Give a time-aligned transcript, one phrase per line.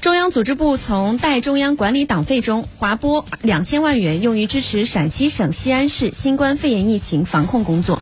[0.00, 7.96] 中央组织部从代中央管理党费中划拨两千万元用于支持陕西省西安市新冠肺炎疫情防控工作。